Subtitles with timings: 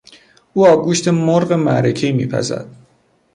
[0.53, 2.67] او آبگوشت مرغ معرکهای میپزد.